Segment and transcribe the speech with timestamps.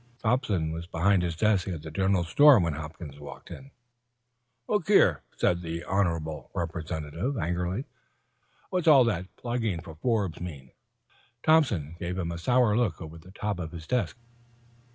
[0.23, 3.69] Thompson was behind his desk at the general store when Hopkins walked in.
[4.67, 7.85] "Look here," said the Honorable Representative, angrily,
[8.71, 9.15] "what's been going on in Elmwood?
[9.21, 9.27] What's all this
[9.59, 10.71] plugging for Forbes mean?"
[11.43, 14.17] Thompson gave him a sour look over the top of his desk.